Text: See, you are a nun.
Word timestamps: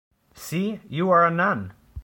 See, 0.33 0.79
you 0.89 1.11
are 1.11 1.27
a 1.27 1.29
nun. 1.29 1.73